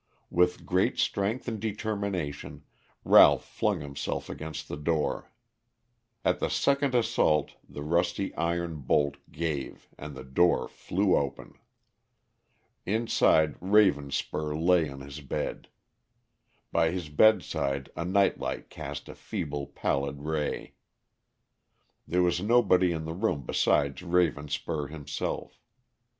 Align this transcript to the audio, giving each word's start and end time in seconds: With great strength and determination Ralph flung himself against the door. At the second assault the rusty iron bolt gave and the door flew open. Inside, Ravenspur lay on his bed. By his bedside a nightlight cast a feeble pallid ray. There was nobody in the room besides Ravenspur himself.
With 0.31 0.65
great 0.65 0.97
strength 0.97 1.47
and 1.47 1.59
determination 1.59 2.63
Ralph 3.05 3.45
flung 3.45 3.81
himself 3.81 4.31
against 4.31 4.67
the 4.67 4.75
door. 4.75 5.29
At 6.25 6.39
the 6.39 6.49
second 6.49 6.95
assault 6.95 7.51
the 7.69 7.83
rusty 7.83 8.33
iron 8.35 8.77
bolt 8.77 9.17
gave 9.31 9.87
and 9.99 10.15
the 10.15 10.23
door 10.23 10.67
flew 10.67 11.15
open. 11.15 11.53
Inside, 12.83 13.59
Ravenspur 13.61 14.55
lay 14.59 14.89
on 14.89 15.01
his 15.01 15.21
bed. 15.21 15.67
By 16.71 16.89
his 16.89 17.09
bedside 17.09 17.91
a 17.95 18.03
nightlight 18.03 18.71
cast 18.71 19.07
a 19.07 19.13
feeble 19.13 19.67
pallid 19.67 20.23
ray. 20.23 20.73
There 22.07 22.23
was 22.23 22.41
nobody 22.41 22.91
in 22.91 23.05
the 23.05 23.13
room 23.13 23.43
besides 23.45 24.01
Ravenspur 24.01 24.89
himself. 24.89 25.61